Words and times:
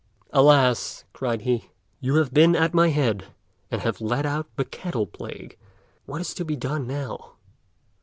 "Alas!" 0.33 1.03
cried 1.13 1.41
he, 1.41 1.69
"you 1.99 2.15
have 2.15 2.33
been 2.33 2.55
at 2.55 2.73
my 2.73 2.89
head, 2.89 3.25
and 3.69 3.83
have 3.83 4.01
let 4.01 4.25
out 4.25 4.47
the 4.55 4.65
Cattle 4.65 5.05
Plague. 5.05 5.59
What 6.07 6.21
is 6.21 6.33
to 6.33 6.43
be 6.43 6.55
done, 6.55 6.87
now?" 6.87 7.33